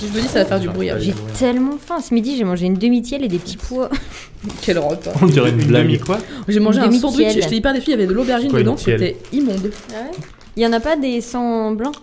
[0.00, 0.90] Je me dis, ça va faire du bruit.
[0.98, 2.00] J'ai tellement faim.
[2.00, 3.88] Ce midi, j'ai mangé une demi-tielle et des petits pois.
[4.62, 5.12] Quel repas.
[5.22, 5.98] On dirait une, blague.
[6.00, 6.18] quoi
[6.48, 9.70] J'ai mangé un sandwich, j'étais hyper déçue, il y avait de l'aubergine dedans, c'était immonde.
[10.56, 11.94] Il y en a pas des sans blancs?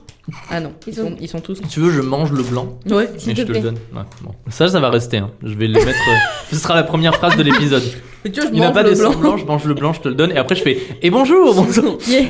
[0.50, 1.56] Ah non, ils Ils sont, ont- ils sont tous.
[1.56, 2.78] Si tu veux, je mange le blanc.
[2.90, 3.10] Ouais.
[3.26, 3.78] Mais je te te le donne.
[3.94, 4.32] Ouais, bon.
[4.50, 5.18] Ça, ça va rester.
[5.18, 5.32] hein.
[5.44, 5.90] Je vais le mettre.
[6.10, 6.16] euh,
[6.52, 7.84] Ce sera la première phrase de l'épisode.
[8.24, 9.20] Mais tu vois, je Il n'y a mange pas le de sang blanc.
[9.20, 10.32] blanc, je mange le blanc, je te le donne.
[10.32, 11.98] Et après, je fais Et bonjour, bonjour.
[12.08, 12.22] Yeah.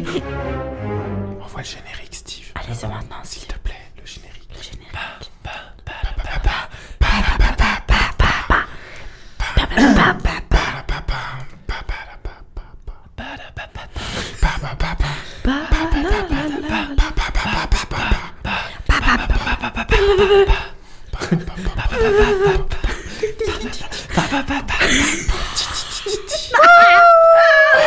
[1.43, 2.46] Envoie le générique, Steve.
[2.55, 3.18] Allez, c'est maintenant.
[3.23, 3.43] S'il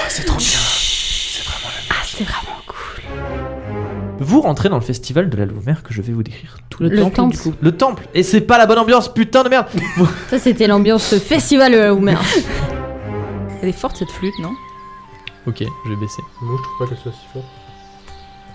[0.09, 0.47] C'est trop bien.
[0.49, 2.54] C'est vraiment la C'est vraiment.
[4.25, 6.89] Vous rentrez dans le festival de la Louvre que je vais vous décrire tout Le,
[6.89, 7.37] Le temple, temple.
[7.37, 7.53] du coup.
[7.61, 8.09] Le temple.
[8.15, 9.67] Et c'est pas la bonne ambiance, putain de merde.
[10.31, 12.17] Ça, c'était l'ambiance festival de la Houmer.
[13.63, 14.53] Elle est forte cette flûte, non?
[15.47, 16.23] Ok, je vais baisser.
[16.43, 17.45] Moi, je trouve pas qu'elle soit si forte.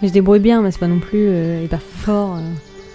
[0.02, 1.28] Mais je débrouille bien, mais c'est pas non plus.
[1.30, 2.38] Euh, est pas fort.
[2.38, 2.42] euh.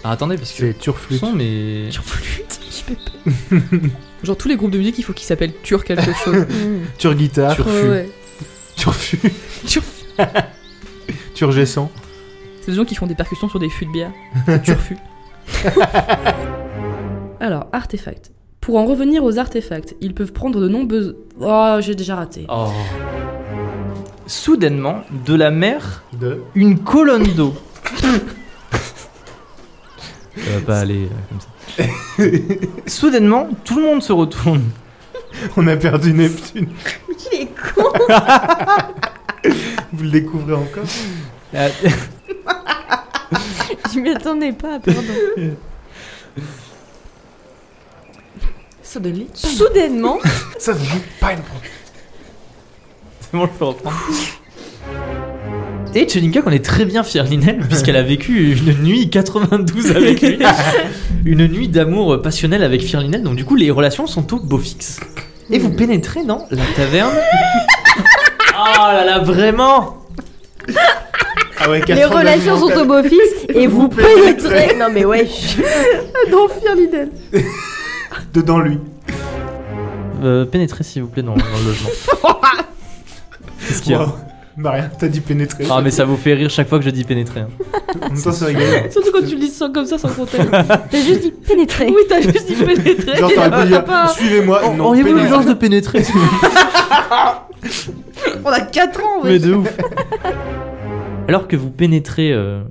[0.05, 0.59] Ah, attendez, parce que.
[0.73, 1.21] C'est turflute.
[1.21, 1.91] Son, mais.
[1.91, 3.89] Sur flûte Je peux pas.
[4.25, 6.47] Genre tous les groupes de musique, il faut qu'ils s'appellent Tur quelque chose.
[6.99, 7.55] Turguitare.
[7.55, 7.71] Turfu.
[7.71, 8.11] Ouais, ouais.
[8.77, 9.19] Turfu.
[9.67, 10.05] Turfu.
[11.35, 11.91] Turgescent.
[12.65, 14.11] C'est des gens qui font des percussions sur des fûts de bière.
[14.63, 14.97] Turfu.
[17.41, 18.33] Alors, artefacts.
[18.63, 21.15] Pour en revenir aux artefacts, ils peuvent prendre de nombreuses...
[21.43, 22.47] Oh, j'ai déjà raté.
[22.49, 22.69] Oh.
[24.27, 26.41] Soudainement, de la mer, De.
[26.55, 27.53] une colonne d'eau.
[30.35, 32.69] ça va pas aller euh, comme ça.
[32.87, 34.63] Soudainement, tout le monde se retourne.
[35.59, 36.69] On a perdu Neptune.
[37.31, 37.91] Il est con.
[39.93, 40.85] Vous le découvrez encore?
[41.55, 41.69] Euh,
[43.95, 45.03] Je m'y attendais pas, pardon.
[48.83, 49.29] Suddenly.
[49.35, 50.19] Soudainement,
[50.59, 51.41] Ça, ça joue pas une
[53.21, 53.97] C'est bon, je peux reprendre.
[55.95, 60.39] Et Chelinka connaît très bien Firlinel, puisqu'elle a vécu une nuit 92 avec lui.
[61.25, 64.99] une nuit d'amour passionnel avec Firlinel, donc du coup, les relations sont au beau fixe.
[65.51, 67.15] Et vous pénétrez dans la taverne.
[68.59, 70.05] oh là là, vraiment
[71.61, 74.77] Ah ouais, les 80 relations sont au beau fixe et vous Vous pénétrez.
[74.79, 75.57] Non, mais wesh.
[76.31, 77.11] Dans Firliden.
[78.35, 78.79] Dedans lui.
[80.23, 81.91] euh, Pénétrez s'il vous plaît dans, dans le logement.
[83.69, 84.09] Qu'est-ce qu'il y a Wow.
[84.57, 85.65] Bah rien, t'as dit pénétrer.
[85.69, 87.41] Ah mais ça vous fait rire chaque fois que je dis pénétrer.
[87.41, 87.49] hein.
[88.03, 88.67] En même temps, c'est rigolo.
[88.89, 90.49] Surtout quand tu lis ça comme ça sans contexte.
[90.51, 91.87] T'as juste dit pénétrer.
[91.89, 93.17] oui, t'as juste dit pénétrer.
[93.17, 94.63] Genre, t'aurais pu T'as dire pas- Suivez-moi.
[94.77, 96.05] Non, Auriez-vous l'urgence de pénétrer
[98.45, 99.31] On a 4 ans, ouais.
[99.33, 99.69] Mais de ouf.
[101.29, 102.33] Alors que vous pénétrez.
[102.33, 102.63] euh,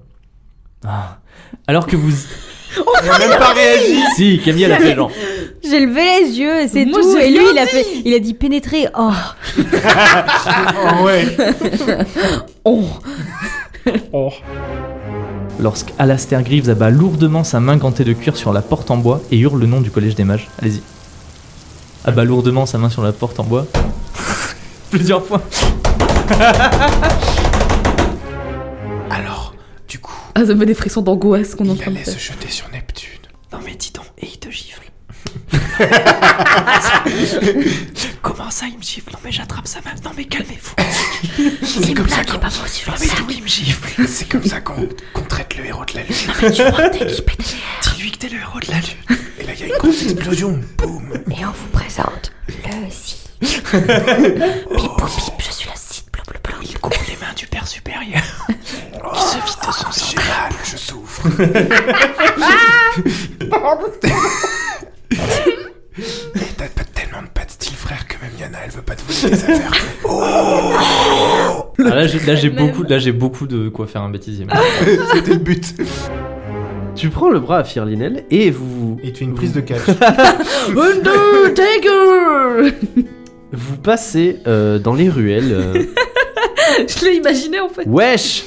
[0.85, 1.17] ah.
[1.67, 2.11] Alors que vous.
[3.03, 4.01] Elle a même pas réagi.
[4.15, 5.11] Si, Camille elle a fait genre.
[5.63, 7.15] J'ai levé les yeux et c'est Moi, tout.
[7.17, 8.87] j'ai Et lui, rien il a fait, il a dit pénétrer.
[8.97, 9.11] Oh,
[9.55, 11.25] Oh ouais.
[14.11, 14.29] Oh.
[15.59, 19.21] Lorsque Alastair Greaves abat lourdement sa main gantée de cuir sur la porte en bois
[19.31, 20.49] et hurle le nom du collège des mages.
[20.61, 20.81] Allez-y.
[22.03, 23.65] Abat lourdement sa main sur la porte en bois.
[24.91, 25.41] Plusieurs fois.
[30.35, 32.69] Ah, ça me fait des frissons d'angoisse qu'on est en il allait se jeter sur
[32.69, 33.19] Neptune.
[33.51, 34.81] Non mais dis donc, et il te gifle.
[38.21, 39.11] Comment ça, il me gifle?
[39.11, 39.93] Non mais j'attrape sa main.
[40.03, 40.75] Non mais calmez-vous.
[41.63, 42.33] C'est comme ça qu'on.
[42.33, 44.07] Non mais d'où il me gifle?
[44.07, 46.15] C'est comme ça qu'on qu'on traite le héros de la lune.
[46.27, 46.89] Non mais tu crois
[47.95, 49.19] Dis-lui que t'es le héros de la lune.
[49.39, 50.59] Et là, il y a une grosse explosion.
[50.77, 51.13] Boum.
[51.31, 53.29] et on vous présente le site.
[53.39, 56.05] Pip ou pip, je suis le site.
[56.11, 56.23] Bleu.
[56.63, 56.93] Il coupe
[57.33, 58.21] mains du père supérieur.
[58.47, 60.15] qui se vide de son sang.
[60.17, 61.27] Mal, je souffre.
[66.57, 69.01] T'as pas tellement de pas de style, frère, que même Yana, elle veut pas te
[69.03, 69.71] voler tes affaires.
[71.85, 74.45] Ah, là j'ai là, j'ai beaucoup, là, j'ai beaucoup de quoi faire un bêtisier.
[75.13, 75.73] C'était le but.
[76.95, 78.97] tu prends le bras à Firlinel et vous.
[79.03, 79.81] Et tu fais une prise de catch.
[80.69, 82.71] Undertaker
[83.51, 85.51] Vous passez euh, dans les ruelles.
[85.51, 85.83] euh,
[87.03, 87.83] Je l'ai imaginé en fait.
[87.85, 88.43] Wesh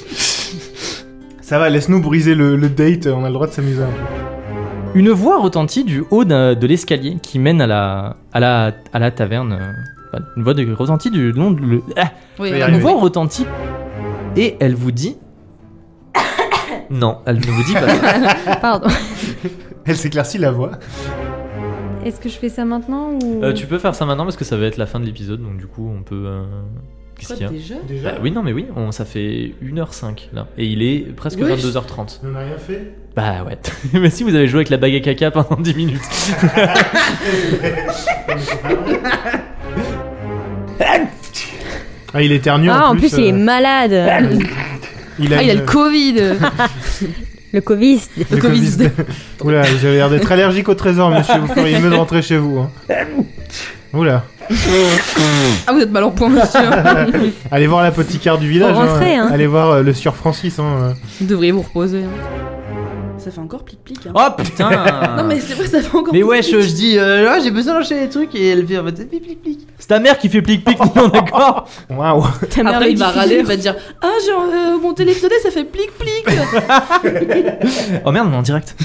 [1.40, 4.98] Ça va, laisse-nous briser le, le date, on a le droit de s'amuser un peu.
[4.98, 9.10] Une voix retentit du haut de l'escalier qui mène à la, à la, à la
[9.10, 9.52] taverne.
[9.52, 11.60] euh, Une voix de, retentit du long de.
[11.60, 12.78] le- ah, Oui, une arriver.
[12.80, 13.44] voix retentit
[14.36, 15.16] et elle vous dit.
[16.90, 18.56] Non, elle ne vous dit pas ça.
[18.62, 18.88] Pardon.
[19.84, 20.70] Elle s'éclaircit la voix.
[22.04, 23.42] Est-ce que je fais ça maintenant ou?
[23.42, 25.42] Euh, tu peux faire ça maintenant parce que ça va être la fin de l'épisode,
[25.42, 26.24] donc du coup on peut.
[26.26, 26.44] euh,
[27.18, 30.28] Qu'est-ce qu'il y a déjà Déjà Bah oui, non, mais oui, on, ça fait 1h05
[30.34, 30.48] là.
[30.58, 31.60] Et il est presque Wesh.
[31.64, 32.20] 22h30.
[32.24, 33.56] On n'a rien fait Bah ouais.
[34.00, 36.00] mais si vous avez joué avec la bague à caca pendant 10 minutes.
[42.14, 43.92] Ah, il éternue Ah, en plus, il est euh, malade.
[45.18, 46.14] il a Ah, il a le Covid
[47.52, 48.00] Le Covid.
[48.30, 48.90] Le Covid.
[49.42, 51.38] Oula, vous avez l'air d'être allergique au trésor, monsieur.
[51.40, 52.58] Vous feriez mieux de rentrer chez vous.
[52.60, 52.70] hein.
[53.92, 54.24] Oula.
[55.66, 56.60] Ah, vous êtes mal en point, monsieur.
[57.50, 58.74] Allez voir l'apothicaire du village.
[58.74, 59.28] rentrer, hein.
[59.32, 60.58] Allez voir euh, le sieur Francis.
[60.58, 60.94] Hein.
[61.20, 62.04] Vous devriez vous reposer.
[62.04, 62.42] hein.
[63.18, 64.06] Ça fait encore plic-plic.
[64.06, 64.12] Hein.
[64.14, 64.70] Oh putain
[65.16, 66.54] Non, mais c'est vrai, ça fait encore Mais plic-plic.
[66.54, 68.94] wesh, je dis, euh, ouais, j'ai besoin d'enchaîner les trucs et elle fait en mode
[69.08, 69.66] plic plic plic.
[69.78, 72.24] C'est ta mère qui fait plic plic, on est d'accord Waouh.
[72.54, 75.28] Ta mère Après, il va râler, il va dire Ah, j'ai euh, mon télé ça
[75.50, 76.24] fait plic-plic.
[78.04, 78.76] Oh merde, on est en direct.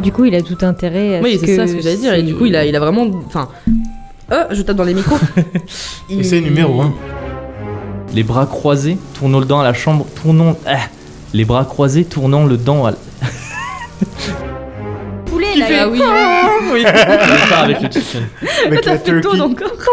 [0.00, 2.14] Du coup, il a tout intérêt à oui, ce c'est ça ce que j'allais dire.
[2.14, 3.06] Et du coup, il a, il a vraiment.
[3.26, 3.48] Enfin.
[4.32, 5.18] Euh, je tape dans les micros.
[6.22, 6.94] C'est numéro 1.
[8.14, 10.56] Les bras croisés, tournons le dent à la chambre, tournons.
[10.66, 10.78] Ah.
[11.34, 12.92] Les bras croisés, tournant le dent à.
[15.26, 15.66] poulet, Qui là.
[15.66, 15.82] fait là.
[15.86, 16.00] Ah oui.
[16.72, 18.22] oui, je pars avec le chicken.
[18.66, 19.40] Avec T'as la fait Toad turkey.
[19.40, 19.72] encore.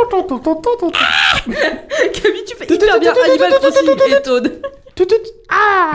[2.14, 4.52] Camille, tu fais hyper bien Animal Crossing et Toad.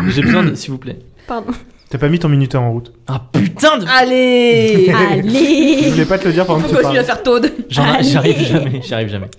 [0.08, 0.55] J'ai besoin de.
[0.55, 0.99] S'il vous plaît.
[1.26, 1.53] Pardon.
[1.88, 2.92] T'as pas mis ton minuteur en route.
[3.06, 3.86] Ah putain de.
[3.86, 7.52] Allez Je Allez voulais pas te le dire pendant que tu continue à faire Allez.
[7.68, 9.30] J'arrive jamais, j'arrive jamais.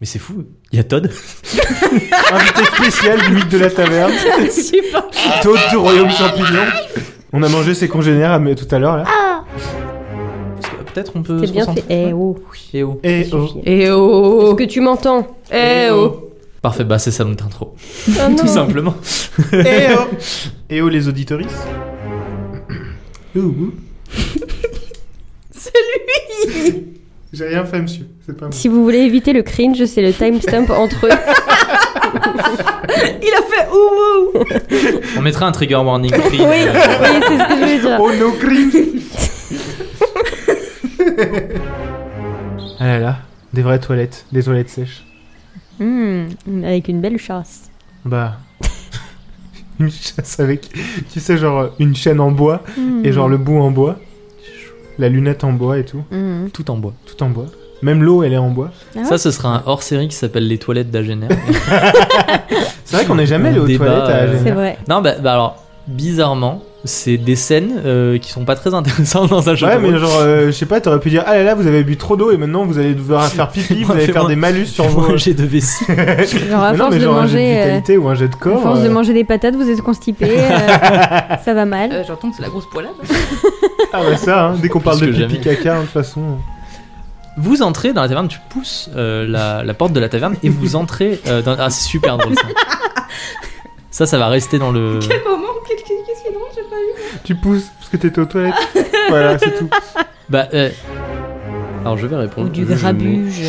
[0.00, 1.10] Mais c'est fou, il y a Todd.
[2.32, 4.12] Invité spécial du mythe de la taverne.
[4.38, 5.08] Je pas.
[5.42, 6.64] Toad du royaume champignon.
[7.32, 9.04] On a mangé ses congénères mais tout à l'heure là.
[10.62, 11.38] Que Peut-être on peut.
[11.40, 11.84] C'est se bien fait.
[11.88, 12.36] Eh oh.
[12.74, 13.00] Eh oh.
[13.02, 13.48] Eh oh.
[13.64, 16.31] Eh Est-ce oh que tu m'entends Eh oh
[16.62, 17.74] Parfait, bah c'est ça notre intro.
[18.08, 18.36] Oh non.
[18.40, 18.94] Tout simplement.
[19.52, 20.06] Eh oh.
[20.70, 21.66] Eh oh les auditoristes.
[23.34, 23.72] Ouh, ouh.
[25.50, 25.72] C'est
[26.46, 26.84] lui
[27.32, 28.06] J'ai rien fait monsieur.
[28.24, 28.52] C'est pas moi.
[28.52, 31.10] Si vous voulez éviter le cringe, c'est le timestamp entre eux.
[33.22, 34.44] Il a fait ouh ouh
[35.18, 36.12] On mettra un trigger warning.
[36.14, 37.98] oui, oui, c'est ce que je voulais dire.
[38.00, 38.76] Oh no cringe
[42.78, 43.18] Ah là là,
[43.52, 45.04] des vraies toilettes, des toilettes sèches.
[45.82, 47.70] Hmm, avec une belle chasse.
[48.04, 48.38] Bah.
[49.80, 50.68] une chasse avec,
[51.12, 52.62] tu sais, genre une chaîne en bois
[53.04, 53.98] et genre le bout en bois.
[54.98, 56.02] La lunette en bois et tout.
[56.10, 56.48] Hmm.
[56.52, 56.94] Tout en bois.
[57.06, 57.46] Tout en bois.
[57.82, 58.70] Même l'eau, elle est en bois.
[58.94, 61.28] Ah ouais Ça, ce sera un hors série qui s'appelle Les toilettes d'Agener.
[62.84, 64.40] C'est vrai qu'on n'est jamais allé aux débat, toilettes à euh, Agen.
[64.44, 64.78] C'est vrai.
[64.88, 69.48] non, bah, bah alors, bizarrement, c'est des scènes euh, qui sont pas très intéressantes dans
[69.48, 71.54] un jeu Ouais, mais genre, euh, je sais pas, t'aurais pu dire Ah là là,
[71.54, 74.26] vous avez bu trop d'eau et maintenant vous allez devoir faire pipi, vous allez faire
[74.26, 75.12] des malus sur vos.
[75.12, 75.84] un jet de vessie.
[75.88, 77.56] Genre, à Mais non, force mais de genre un jet de manger.
[77.58, 78.62] euh, vitalité ou un jet de À corps.
[78.62, 80.48] force de manger des patates, vous êtes constipé, euh,
[81.44, 81.90] ça va mal.
[81.92, 82.92] Euh, J'entends que c'est la grosse poilade.
[83.92, 85.38] Ah bah ça, hein, dès qu'on parle de pipi jamais.
[85.38, 86.20] caca, hein, de toute façon.
[87.38, 90.50] Vous entrez dans la taverne, tu pousses euh, la, la porte de la taverne et
[90.50, 91.56] vous entrez euh, dans...
[91.58, 92.42] Ah, c'est super drôle ça.
[93.90, 94.98] Ça, ça va rester dans le...
[95.00, 96.44] Quel moment Qu'est-ce qui qu'est-ce qui est drôle
[97.21, 98.54] J'ai Tu pousses parce que t'étais aux toilettes.
[99.08, 99.68] voilà, c'est tout.
[100.28, 100.68] Bah, euh,
[101.80, 102.50] Alors je vais Ou répondre.
[102.50, 103.42] du Je mets- grabuge.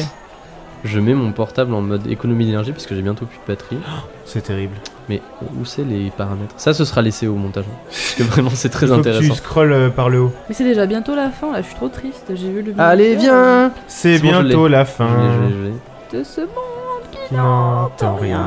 [0.86, 3.78] Je mets mon portable en mode économie d'énergie parce que j'ai bientôt plus de batterie.
[4.26, 4.76] C'est terrible.
[5.10, 5.22] Mais
[5.60, 6.54] où c'est les paramètres?
[6.56, 7.66] Ça, ce sera laissé au montage.
[7.70, 7.76] hein.
[7.90, 9.34] Parce que vraiment, c'est très Faut que tu intéressant.
[9.36, 10.32] scrolles euh, par le haut.
[10.48, 12.32] Mais c'est déjà bientôt la fin là, je suis trop triste.
[12.36, 12.74] J'ai vu le.
[12.78, 15.08] Allez, viens C'est C'est bon, je bientôt la Je fin.
[15.08, 16.20] l'ai, je l'ai, je l'ai.
[16.20, 17.28] De ce monde.
[17.28, 18.46] Qui n'entend rien.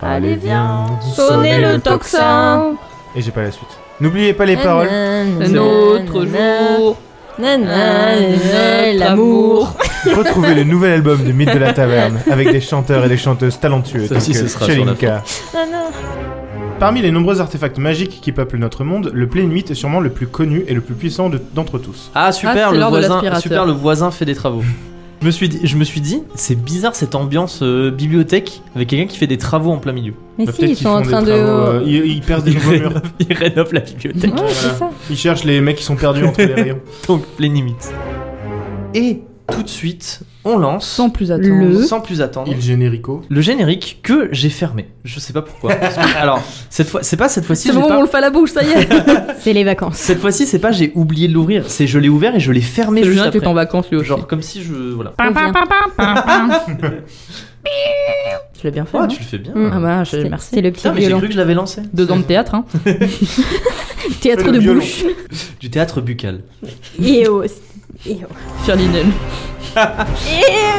[0.00, 2.72] Allez, viens, sonnez Sonnez le tocsin.
[3.14, 3.68] Et j'ai pas la suite.
[4.00, 4.88] N'oubliez pas les paroles.
[4.88, 6.98] Un autre jour.
[8.94, 9.74] L'amour.
[10.16, 13.58] Retrouvez le nouvel album de Mythe de la Taverne avec des chanteurs et des chanteuses
[13.58, 14.94] talentueux Ça tels aussi, que ce sera sur la.
[16.78, 20.26] Parmi les nombreux artefacts magiques qui peuplent notre monde, le Plénimite est sûrement le plus
[20.26, 22.10] connu et le plus puissant de- d'entre tous.
[22.14, 23.40] Ah super, Ah, c'est le l'heure de voisin, l'aspirateur.
[23.42, 24.62] super, le voisin fait des travaux.
[25.22, 28.88] Je me suis dit, je me suis dit, c'est bizarre cette ambiance euh, bibliothèque avec
[28.88, 30.12] quelqu'un qui fait des travaux en plein milieu.
[30.38, 31.36] Mais Bah, si, peut-être ils qu'ils sont en font train des de.
[31.38, 32.88] travaux, euh, ils, ils percent des nouveaux murs.
[32.88, 34.34] rénove, il rénove la bibliothèque.
[34.34, 34.90] Ouais, c'est ça.
[35.10, 36.80] Ils cherchent les mecs qui sont perdus entre les rayons.
[37.08, 37.90] Donc plein limite.
[38.94, 41.54] Et tout de suite, on lance Sans plus attendre.
[41.54, 42.50] Le- sans plus attendre.
[42.54, 43.22] Il générico.
[43.28, 44.88] Le générique que j'ai fermé.
[45.04, 45.74] Je sais pas pourquoi.
[45.80, 47.68] Parce que- alors, cette fois, c'est pas cette fois-ci.
[47.68, 48.88] C'est le moment où pas- on le fait à la bouche, ça y est.
[49.40, 49.96] C'est les vacances.
[49.96, 52.60] Cette fois-ci, c'est pas j'ai oublié de l'ouvrir, c'est je l'ai ouvert et je l'ai
[52.60, 53.46] fermé juste après.
[53.46, 54.08] en vacances lui aussi.
[54.08, 55.12] Genre comme si je voilà.
[58.58, 58.96] Tu l'as bien fait.
[58.98, 59.52] Hein tu le fais bien.
[59.54, 59.70] Mm.
[59.74, 60.48] Ah bah, je- merci.
[60.52, 61.82] C'est le petit Putain, mais j'ai cru que je l'avais lancé.
[61.92, 62.64] Deux ans de théâtre, hein.
[64.20, 64.80] Théâtre de violon.
[64.80, 65.04] bouche.
[65.60, 66.40] Du théâtre buccal.
[67.02, 67.42] Et oh.
[68.08, 68.26] Oh.
[68.64, 69.10] Ferdinand.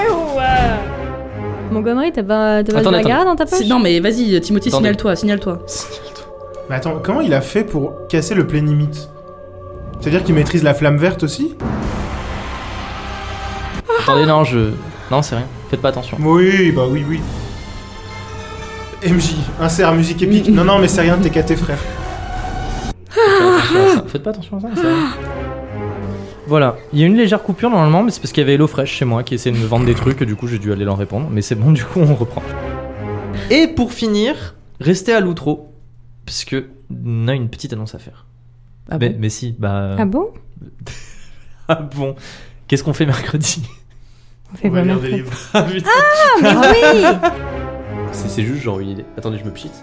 [0.10, 0.40] Oh.
[1.72, 3.10] Montgomery, t'as pas, t'as pas Attends, de la attends.
[3.10, 4.72] garde dans ta poche Si- Non mais vas-y, Timothée, Attendez.
[4.72, 5.60] signale-toi, signale-toi.
[6.70, 9.10] Mais attends, comment il a fait pour casser le Plénimite
[10.00, 11.56] C'est-à-dire qu'il maîtrise la flamme verte aussi
[14.04, 14.72] Attendez, non, je.
[15.12, 15.46] Non, c'est rien.
[15.70, 16.18] Faites pas attention.
[16.22, 17.20] Oui, bah oui, oui.
[19.06, 20.48] MJ, insert musique épique.
[20.50, 21.78] Non, non, mais c'est rien, t'es qu'à tes frères.
[23.10, 24.04] Faites pas attention à ça.
[24.08, 25.08] Faites pas attention à ça, c'est rien.
[26.48, 28.68] Voilà, il y a une légère coupure normalement, mais c'est parce qu'il y avait Hello
[28.68, 30.72] Fresh chez moi qui essayait de me vendre des trucs, et du coup j'ai dû
[30.72, 31.28] aller leur répondre.
[31.30, 32.42] Mais c'est bon, du coup on reprend.
[33.50, 35.74] Et pour finir, restez à l'outro,
[36.26, 36.68] parce que
[37.06, 38.26] on a une petite annonce à faire.
[38.90, 39.96] Ah mais, bon mais si, bah.
[40.00, 40.30] Ah bon?
[41.70, 42.16] Ah bon
[42.70, 43.62] Qu'est-ce qu'on fait mercredi?
[44.54, 45.24] On fait On va quoi lire des mercredi?
[45.24, 45.38] livres.
[45.54, 45.90] Ah putain
[46.46, 47.30] Ah, mais oui
[48.14, 49.06] C'est c'est juste genre une idée.
[49.18, 49.74] Attendez, je me pchite.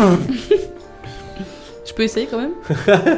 [1.96, 2.50] Je peux essayer quand même?
[2.68, 3.14] Ferme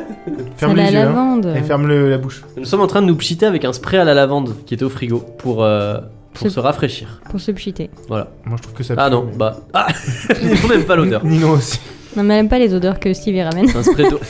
[0.57, 0.99] C'est la les yeux.
[1.01, 1.05] hein.
[1.07, 1.53] lavande.
[1.57, 2.45] Et ferme le- la bouche.
[2.57, 4.85] Nous sommes en train de nous pchiter avec un spray à la lavande qui était
[4.85, 5.99] au frigo pour, euh,
[6.33, 7.21] pour C'est- se rafraîchir.
[7.29, 7.91] Pour se pchiter.
[8.07, 8.29] Voilà.
[8.45, 8.95] Moi, je trouve que ça.
[8.97, 9.57] Ah pue, non, mais- bah.
[9.75, 9.89] Ah
[10.65, 11.25] On n'aime pas l'odeur.
[11.25, 11.81] Nino aussi.
[12.17, 13.67] Non, mais elle aime pas les odeurs que Steve y ramène.
[13.67, 14.21] C'est un spray d'eau.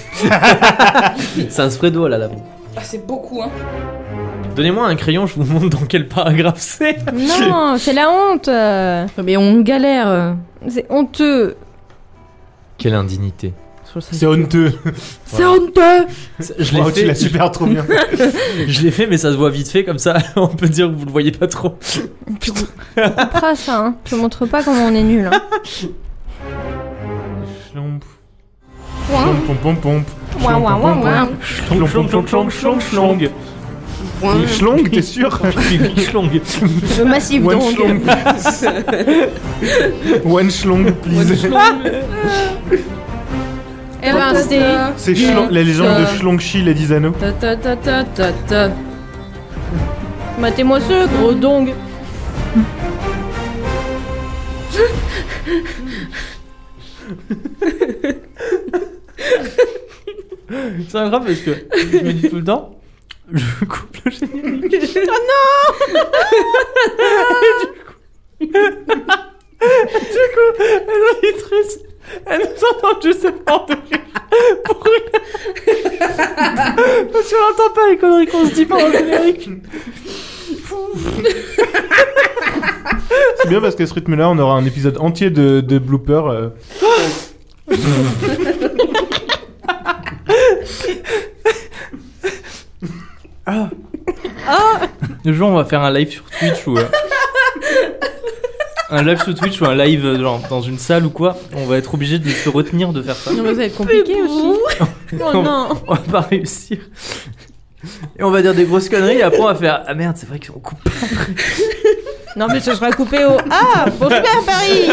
[1.51, 2.41] C'est un spray d'eau à la lavande.
[2.75, 3.51] Ah, c'est beaucoup, hein.
[4.57, 6.97] Donnez-moi un crayon, je vous montre dans quel paragraphe c'est.
[7.13, 9.07] Non, c'est la honte euh.
[9.23, 10.37] Mais on galère.
[10.69, 11.57] C'est honteux.
[12.79, 13.53] Quelle indignité.
[14.13, 14.73] C'est honteux.
[15.25, 16.07] C'est honteux
[16.39, 17.85] Je l'ai tu fait, l'as super trop bien.
[18.67, 20.19] je l'ai fait, mais ça se voit vite fait comme ça.
[20.37, 21.77] On peut dire que vous le voyez pas trop.
[22.41, 23.95] Tu couperas ça, hein.
[24.05, 25.27] Je te montre pas comment on est nul.
[25.33, 25.43] Hein.
[27.71, 28.01] Schlomp.
[29.11, 30.05] Pomp, pomp, pomp.
[30.43, 31.29] Ouah, ouah, ouah, ouah.
[31.43, 33.29] Schlomp, pomp, pomp, pomp, schlong, schlong.
[34.47, 35.39] Schlong, t'es sûr
[35.97, 36.29] Schlong.
[36.99, 37.73] Le massif One donc.
[37.73, 38.67] schlong, please.
[40.25, 41.47] One schlong, please.
[44.03, 44.61] Eh ben, c'est.
[45.51, 47.13] La légende de Schlongchi, les 10 anneaux.
[47.19, 48.71] Ta ta ta ta ta ta.
[50.39, 51.73] Matez-moi ce gros dong.
[60.89, 62.79] C'est incroyable parce que je me dis tout le temps,
[63.33, 64.99] je coupe le générique.
[65.07, 65.75] Oh non
[68.41, 68.47] Du
[70.35, 71.75] coup, elle auditrice,
[72.27, 72.47] elle nous
[72.89, 74.01] entend juste cette porte de rire.
[74.65, 74.79] Pour.
[75.67, 79.49] Parce qu'on n'entend pas les conneries qu'on se dit pendant le générique.
[83.41, 86.27] C'est bien parce qu'à ce rythme-là, on aura un épisode entier de, de bloopers.
[86.29, 86.49] euh.
[95.25, 96.79] Le jour, on va faire un live sur Twitch ou.
[96.79, 96.85] euh,
[98.91, 101.37] un live sur Twitch ou un live euh, genre, dans une salle ou quoi.
[101.55, 103.33] On va être obligé de se retenir de faire ça.
[103.33, 104.53] Non, mais ça va être compliqué aussi.
[105.21, 105.69] Oh non.
[105.87, 106.79] On va pas réussir.
[108.19, 110.29] Et on va dire des grosses conneries et après on va faire Ah merde, c'est
[110.29, 110.91] vrai qu'on coupe pas.
[112.37, 113.37] Non, mais ce sera coupé au.
[113.51, 114.89] Ah Bon, super, Paris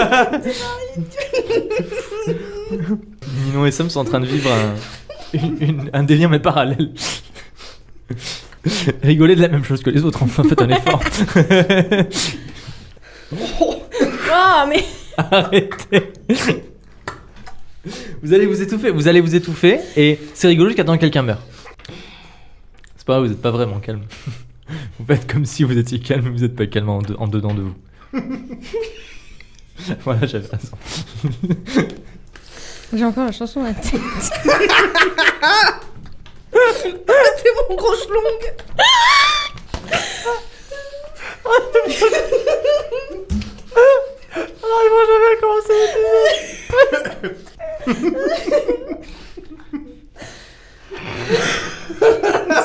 [3.45, 6.91] Ninon et Sam sont en train de vivre un, une- une- un délire mais parallèle.
[9.03, 11.01] Rigoler de la même chose que les autres, enfin faites un effort.
[14.37, 14.83] Ah, mais.
[15.17, 16.11] Arrêtez.
[18.21, 21.21] Vous allez vous étouffer, vous allez vous étouffer et c'est rigolo jusqu'à temps que quelqu'un
[21.21, 21.41] meurt.
[22.97, 24.01] C'est pas, vous êtes pas vraiment calme.
[24.99, 27.27] Vous faites comme si vous étiez calme, mais vous êtes pas calme en, de- en
[27.27, 27.75] dedans de vous.
[30.03, 30.75] voilà, j'avais raison.
[32.91, 34.01] J'ai encore la chanson à la tête.
[36.81, 38.55] C'est mon gros schlong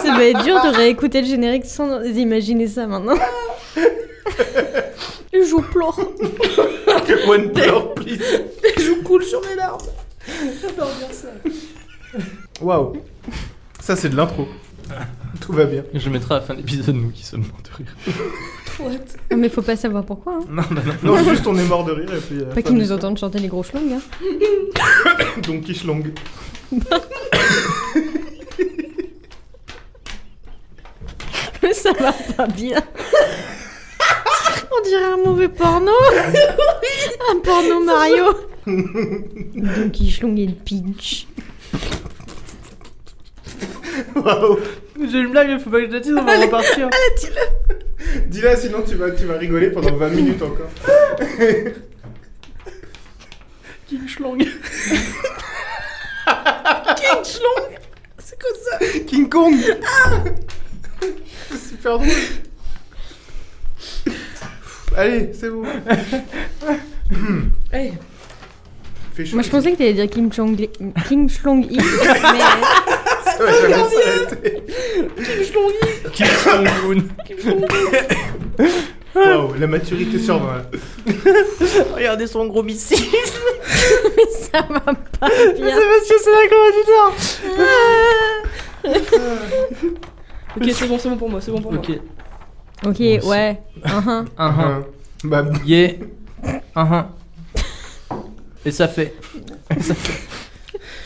[0.02, 3.16] Ça va être dur de réécouter le générique sans imaginer ça maintenant.
[5.32, 5.98] Je pleure.
[7.28, 8.20] One pleur, please.
[8.76, 9.78] Je coule sur mes larmes
[12.60, 12.96] Waouh.
[13.80, 14.48] Ça, c'est de l'intro.
[15.40, 15.84] Tout va bien.
[15.94, 17.94] Je mettrai à la fin de l'épisode nous qui sommes morts de rire.
[19.30, 20.34] Non, mais faut pas savoir pourquoi.
[20.34, 20.46] Hein.
[20.48, 21.16] Non, non, non.
[21.16, 22.38] Non, juste on est mort de rire et puis.
[22.54, 23.80] Pas qu'ils nous entendent chanter les gros schlongs.
[23.92, 24.00] Hein.
[25.46, 26.02] Donc, qui schlong.
[31.74, 32.82] ça va pas bien.
[34.72, 35.92] On dirait un mauvais porno.
[37.30, 38.24] un porno Mario.
[38.66, 41.26] Donkey Schlong et le Peach.
[44.14, 44.58] Waouh.
[45.10, 46.90] J'ai une blague, il faut pas que je la dise, on va repartir.
[48.26, 50.68] Dis-la, sinon tu vas, tu vas rigoler pendant 20 minutes encore.
[53.86, 54.38] King Schlong.
[56.96, 57.78] King schlong
[58.18, 58.78] C'est quoi ça?
[59.06, 59.78] King Kong C'est
[61.68, 62.08] super drôle.
[64.96, 65.62] Allez, c'est bon.
[67.72, 67.92] Hey,
[69.14, 69.34] Fais chaud.
[69.36, 70.68] Moi je pensais que t'allais dire Kim Chong
[71.08, 71.82] Kim Schlong I, mais
[73.24, 74.62] Ça va jamais s'arrêter.
[75.24, 75.72] King schlong
[76.12, 77.02] King Schlong Moon.
[79.14, 80.56] Waouh, La maturité sur 20.
[80.56, 80.62] là.
[81.96, 82.98] Regardez son gros missile.
[84.52, 84.94] Ça va pas
[85.56, 85.76] bien.
[85.76, 86.46] Monsieur, c'est la
[90.56, 91.80] Ok, c'est bon, c'est bon pour moi, c'est bon pour moi.
[91.80, 91.98] Ok.
[92.86, 93.60] Ok, ouais.
[93.84, 94.08] Uh-huh.
[94.08, 94.48] Un, un.
[94.48, 94.84] Hein.
[95.24, 95.92] Bah, Yeah.
[96.74, 97.08] Un, un.
[98.64, 99.14] Et ça fait.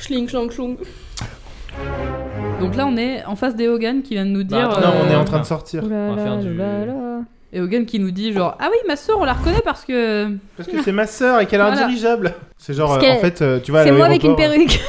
[0.01, 0.77] Schling, schlang, schlong.
[2.61, 4.69] Donc là, on est en face d'Eogan qui vient de nous dire.
[4.69, 5.85] Bah, non, on est euh, en train de sortir.
[5.85, 7.21] Ouh là On va faire là du- là là.
[7.55, 10.29] Eogan qui nous dit genre Ah oui, ma soeur, on la reconnaît parce que.
[10.57, 11.87] Parce que c'est ma sœur et qu'elle a un Voilà.
[11.87, 12.35] dirigeable.
[12.59, 14.37] C'est genre, Parce euh, en fait, euh, tu vois, à C'est moi avec une l'aéroport-
[14.37, 14.81] perruque.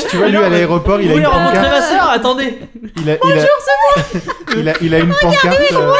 [0.10, 1.80] Tu vois, lui à l'aéroport, il a une voulez rencontrer pancarte.
[1.80, 2.58] ma soeur Attendez.
[2.96, 3.46] Il a, il a,
[4.56, 5.72] il a, il a une pancarte.
[5.72, 5.92] euh,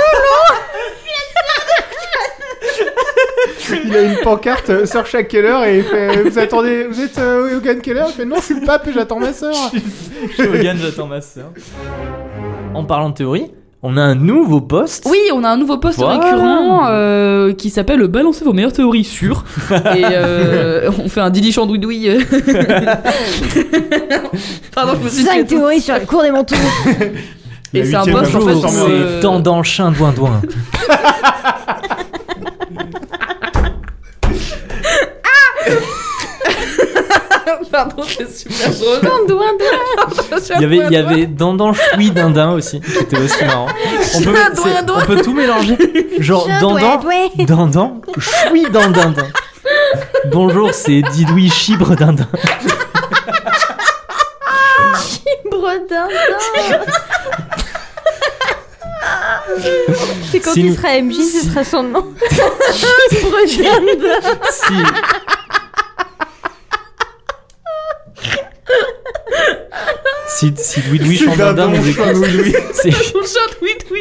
[3.84, 7.18] Il a une pancarte euh, Sœur Chuck Keller et il fait Vous attendez, vous êtes
[7.18, 8.04] euh, Hogan Keller?
[8.08, 9.54] Il fait Non, je suis le pape et j'attends ma sœur.
[10.38, 11.52] Hogan, j'attends ma soeur.
[12.74, 15.06] En parlant de théorie, on a un nouveau poste.
[15.10, 16.20] Oui, on a un nouveau poste Voilà.
[16.20, 19.44] récurrent euh, qui s'appelle Balancez vos meilleures théories sûres.
[19.70, 22.08] Et euh, on fait un Didi Chandouidoui.
[24.74, 26.56] Pardon, je me suis 5 fait théories sur la cour des manteaux.
[27.72, 30.42] Et c'est un poste en fait euh, C'est tendant chien douin douin.
[37.70, 38.70] Pardon, c'est super
[39.26, 39.44] drôle.
[40.56, 43.66] Il y avait, il y avait dandan choui dindin aussi, qui était aussi marrant.
[44.16, 45.76] On peut, c'est- on peut tout mélanger.
[46.18, 47.00] Genre dandan,
[47.46, 49.14] dandan, choui dindin.
[50.32, 52.28] Bonjour, c'est Didoui Chibre dindin.
[55.50, 56.08] Bredin.
[60.30, 62.04] C'est quand Si il nous- sera MJ, ce sera son nom.
[63.10, 63.80] Bredin.
[64.50, 64.74] Si.
[70.40, 72.02] Si, si Louis Louis chante dindin nous écoute,
[72.72, 74.00] c'est Chandouidoui.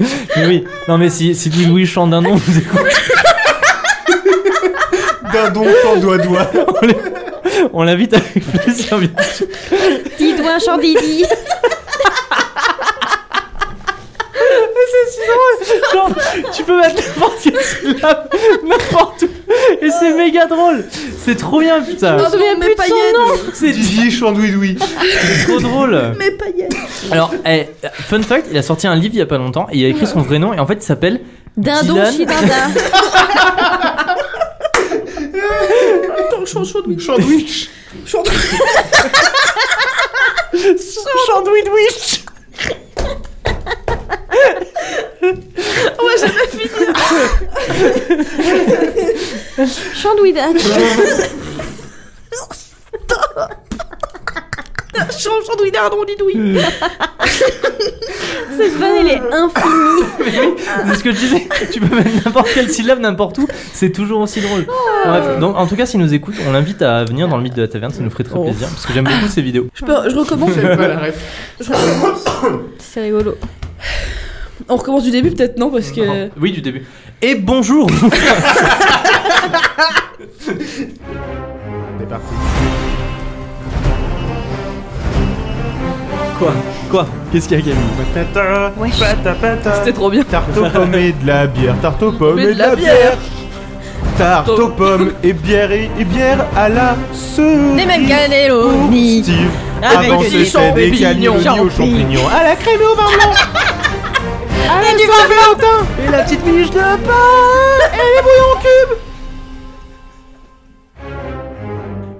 [0.00, 2.80] Mais oui, non mais si, si Louis Louis chante dindon nous écoute,
[5.32, 6.50] Dindon sans doigt doigt.
[7.72, 8.98] on l'invite avec plaisir.
[8.98, 9.46] bien sûr.
[10.18, 10.58] Dis doigt,
[15.26, 15.72] chandidi.
[15.92, 16.10] Genre,
[16.52, 18.28] tu peux mettre n'importe quelle syllabe,
[18.64, 19.28] n'importe où,
[19.84, 20.84] et c'est méga drôle.
[21.24, 22.18] C'est trop bien, putain.
[22.18, 23.34] Je me souviens plus de son nom.
[23.52, 24.76] C'est Didi Chandouidoui.
[25.46, 26.14] trop drôle.
[26.18, 26.72] Mais paillettes.
[27.10, 29.78] Alors, eh, fun fact, il a sorti un livre il y a pas longtemps et
[29.78, 31.20] il a écrit son vrai nom et en fait il s'appelle
[31.56, 32.12] Dindon, Dylan.
[32.12, 32.54] chidinda.
[36.46, 36.98] Chandouidoui.
[37.00, 37.70] Chandwich.
[41.26, 42.24] Chandouidouich.
[45.22, 46.92] On va jamais finir.
[49.94, 50.42] Chandouida.
[55.18, 56.58] Chandouidardondidoui.
[58.56, 60.56] Cette vanne, elle est infinie.
[60.88, 64.20] C'est ce que je disais, tu peux mettre n'importe quelle syllabe n'importe où, c'est toujours
[64.20, 64.66] aussi drôle.
[65.04, 67.54] Bref, donc en tout cas, s'il nous écoute, on l'invite à venir dans le mythe
[67.54, 69.66] de la taverne, ça nous ferait très plaisir parce que j'aime beaucoup ces vidéos.
[69.74, 70.50] Je, peux- recommence.
[71.60, 72.24] Je recommence.
[72.78, 73.36] C'est rigolo.
[74.68, 76.28] On recommence du début, peut-être non, parce que.
[76.40, 76.84] Oui, du début.
[77.22, 77.88] Et bonjour
[80.40, 82.24] C'est parti.
[86.38, 86.52] Quoi?
[86.90, 87.06] Quoi?
[87.32, 87.80] Qu'est-ce qu'il y a, Camille?
[88.14, 88.98] Patata, Wesh.
[88.98, 89.72] pata, pata.
[89.76, 90.22] C'était trop bien.
[90.24, 93.16] Tarte aux pommes et de la bière, tarte aux pommes et de la bière.
[94.18, 97.76] Tarte aux pommes et bière et, et bière à la cerise.
[97.76, 99.22] Des mêmes cannelloni.
[99.22, 99.48] Steve.
[99.82, 101.34] Avec Avant des c'était des champignons.
[101.36, 101.70] aux Champignons.
[101.70, 102.28] champignons.
[102.28, 103.32] À la crème et au vin blanc.
[104.66, 105.86] La du vin Saint-Valentin.
[106.04, 106.96] Et la petite miche de pain.
[107.94, 109.05] Et les bouillons en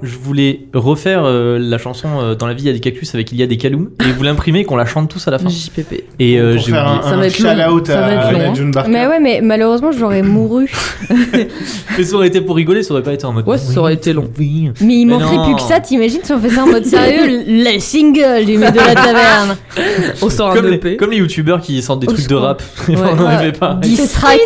[0.07, 3.13] Je voulais refaire euh, la chanson euh, Dans la vie il y a des cactus
[3.15, 5.39] avec Il y a des caloums et vous l'imprimer qu'on la chante tous à la
[5.39, 5.49] fin.
[5.49, 6.05] JPP.
[6.21, 6.99] Et euh, Pour j'ai faire oublié.
[6.99, 7.51] un, Ça un va être long.
[7.51, 8.55] shout-out Ça va être à long, hein.
[8.55, 8.91] June Barker.
[8.91, 10.71] Mais ouais, mais malheureusement, j'aurais mouru.
[11.99, 13.49] Mais ça aurait été pour rigoler, ça aurait pas été en mode.
[13.49, 14.31] Ouais, ça aurait été long.
[14.39, 14.71] Oui.
[14.81, 15.45] Mais il Mais manquerait non.
[15.47, 18.79] plus que ça, t'imagines si on ça en mode sérieux Le single du mythe de
[18.79, 19.57] la taverne.
[20.23, 20.97] On sort un Comme les, EP.
[20.97, 22.43] comme les youtubeurs qui sortent des Au trucs de secours.
[22.43, 22.63] rap.
[22.89, 23.75] on en avait pas.
[23.83, 24.41] Diss track.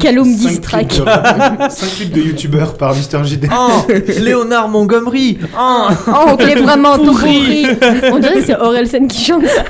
[0.00, 0.92] Caloum diss track.
[0.92, 3.46] 5 clips de youtubeurs par Mister JD.
[3.52, 3.86] Oh,
[4.20, 5.38] Léonard Montgomery.
[5.58, 7.66] Oh, Oh, ok, vraiment, tout Pourri.
[7.80, 8.10] pourri.
[8.12, 9.62] On dirait que c'est Orelsen qui chante ça.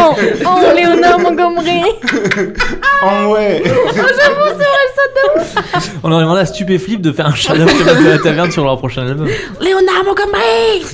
[0.00, 1.82] Oh, oh, Léonard Montgomery.
[3.04, 3.60] Oh ouais.
[6.04, 9.02] on aurait demandé à Stupéflip de faire un shout-out de la taverne sur leur prochain
[9.08, 9.26] album.
[9.60, 10.84] Léonard Montgomery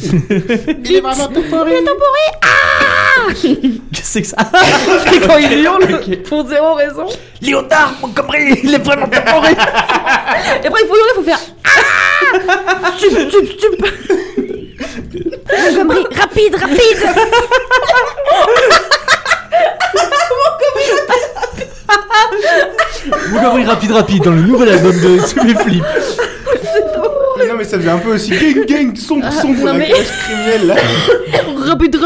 [0.84, 1.72] Il est vraiment tout pourri.
[1.72, 3.07] Qu'est-ce que
[4.02, 4.36] c'est que ça?
[5.26, 7.06] Quand il hurle, pour zéro raison.
[7.40, 9.50] Léonard Montgomery, il est vraiment temporé.
[10.62, 11.40] Et après, il faut hurler, il faut faire.
[11.64, 13.86] Ah Stup, stup, stup.
[15.62, 17.08] Montgomery, rapide, rapide.
[23.90, 25.18] rapide dans le nouvel album de.
[27.38, 29.86] Mais non, mais ça faisait un peu aussi gang gang, sombre, sombre, non, la mais-
[29.88, 30.74] classe criminelle là.
[31.66, 31.97] Rapide, rapide.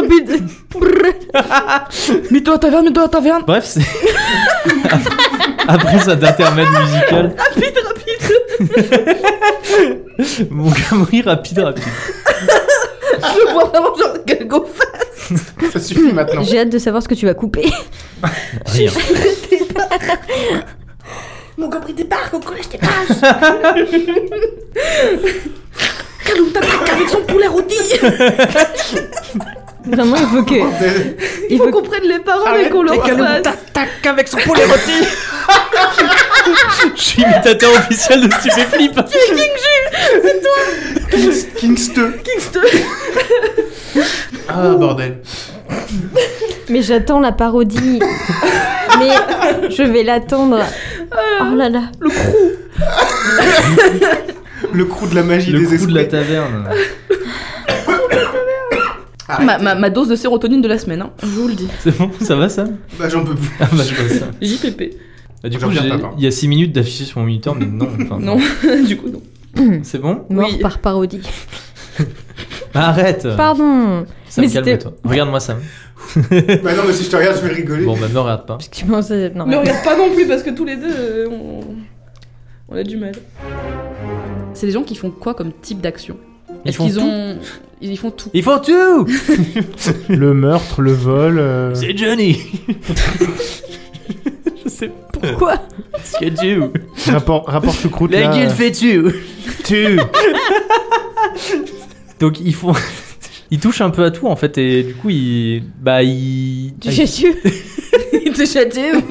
[2.30, 3.42] Mets-toi à taverne, mets-toi à taverne.
[3.46, 3.80] Bref, c'est.
[5.68, 7.34] Après ça d'intermède musical.
[7.38, 8.10] Rapide, rapide.
[10.50, 11.84] Mon gamerie rapide, rapide.
[13.20, 15.72] Je vois vraiment genre go fast.
[15.72, 16.42] Ça suffit maintenant.
[16.42, 17.70] J'ai hâte de savoir ce que tu vas couper.
[18.66, 18.90] Rien.
[21.56, 23.20] Mon compris débarque au collège des pages.
[26.24, 27.76] Kaloum t'attaque avec son poulet rôti.
[29.84, 30.54] Vraiment, il faut que.
[31.50, 33.42] Il faut qu'on prenne les paroles et qu'on leur fasse.
[33.72, 35.06] Tac avec son poulet rôti
[36.96, 39.00] Je suis imitateur officiel de Stupéflip
[41.56, 42.08] Kingster.
[44.48, 45.18] Ah, bordel.
[46.68, 48.00] Mais j'attends la parodie.
[48.98, 50.60] Mais je vais l'attendre.
[51.40, 51.82] Oh là là.
[54.72, 56.18] Le crew de la magie Le des coup de la esprits.
[56.24, 56.68] taverne.
[59.28, 61.68] Ma, ma, ma dose de sérotonine de la semaine, hein, je vous le dis.
[61.80, 62.64] C'est bon, ça va ça?
[62.98, 63.50] Bah, j'en peux plus.
[63.60, 64.26] Ah bah je vois ça.
[64.42, 64.94] JPP.
[65.42, 65.66] Bah, du coup,
[66.18, 67.88] il y a 6 minutes d'affiché sur mon moniteur, mais non.
[68.00, 68.36] Enfin, Non,
[68.86, 69.22] du coup, non.
[69.82, 70.24] C'est bon?
[70.30, 70.58] Mort Oui.
[70.60, 71.20] par parodie.
[72.74, 74.06] Bah, Arrête Pardon.
[74.28, 74.92] Ça Mais me calme c'était- toi.
[75.04, 75.56] Regarde-moi ça.
[76.16, 77.84] Bah, non, mais si je te regarde, je vais rigoler.
[77.84, 78.54] Bon bah me regarde pas.
[78.54, 79.30] Parce que tu pensais.
[79.34, 81.60] Non, Ne mais- regarde pas non plus parce que tous les deux, euh, on...
[82.70, 83.12] on a du mal.
[84.54, 86.16] C'est des gens qui font quoi comme type d'action?
[86.64, 87.00] Ils Est-ce font qu'ils tout.
[87.02, 87.36] ont...
[87.84, 88.30] Ils font tout.
[88.32, 89.06] Ils font tout
[90.08, 91.36] Le meurtre, le vol.
[91.38, 92.38] euh, C'est Johnny
[94.64, 95.54] Je sais pas Pourquoi
[96.04, 96.62] ce que tu
[97.10, 98.30] Rapport, rapport choucroute La là.
[98.36, 99.02] gueule fait tu
[99.64, 99.96] Tu.
[102.20, 102.72] Donc ils font.
[103.50, 105.64] Ils touchent un peu à tout en fait et du coup ils.
[105.80, 106.74] Bah ils.
[106.80, 107.34] Tu sais, tu.
[108.24, 109.02] Ils te châtient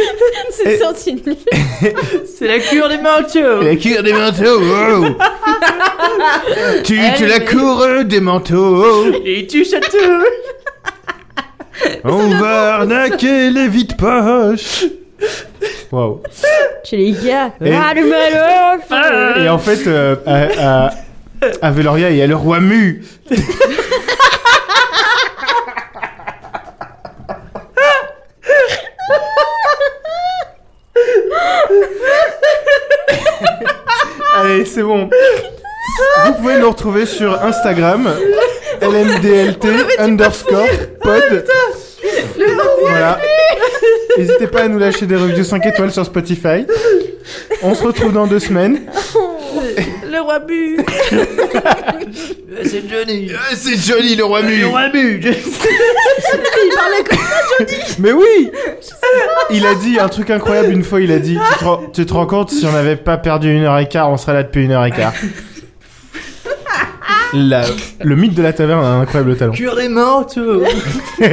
[0.50, 1.22] C'est sorti.
[2.38, 4.60] C'est la cure des manteaux La cure des manteaux.
[4.60, 5.06] wow.
[6.84, 9.06] tu, tu la cour des manteaux.
[9.24, 10.24] Et tu à tout
[12.04, 14.84] On va arnaquer les vides poches.
[15.92, 16.22] Waouh.
[16.84, 17.52] Chez les gars.
[17.64, 20.90] Et- Ah, le malheur Et en fait, euh, à, à,
[21.62, 23.02] à Veloria, il y a le roi Mu.
[34.60, 35.08] Allez, c'est bon.
[36.26, 38.10] Vous pouvez nous retrouver sur Instagram,
[38.82, 39.66] lmdlt
[39.98, 40.68] underscore
[41.00, 41.46] pod.
[42.82, 43.18] Voilà.
[44.18, 46.66] N'hésitez pas à nous lâcher des reviews 5 étoiles sur Spotify.
[47.62, 48.82] On se retrouve dans deux semaines.
[50.20, 50.76] Le roi bu
[52.64, 54.66] C'est Johnny C'est joli le roi Mu.
[54.66, 57.18] roi but Il parlait comme
[58.00, 58.50] Mais oui
[59.50, 62.04] Il a dit un truc incroyable une fois, il a dit Tu te, rends- tu
[62.04, 64.42] te rends compte, si on n'avait pas perdu une heure et quart, on serait là
[64.42, 65.14] depuis une heure et quart.
[67.32, 67.64] La-
[68.02, 69.52] le mythe de la taverne a un incroyable talent.
[69.52, 70.62] Cure des manteaux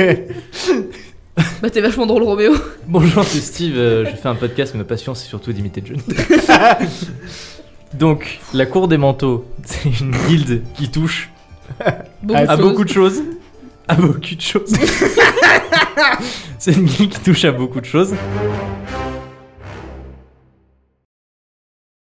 [1.62, 2.54] Bah t'es vachement drôle Roméo.
[2.88, 3.78] Bonjour, c'est Steve.
[3.78, 6.02] euh, je fais un podcast, mais ma passion, c'est surtout d'imiter Johnny.
[7.94, 11.30] Donc, la cour des manteaux, c'est une guilde qui touche
[12.24, 13.16] Beaucoup à de beaucoup de choses.
[13.16, 13.26] choses.
[13.88, 14.74] À beaucoup de choses.
[16.60, 18.14] c'est une guilde qui touche à beaucoup de choses.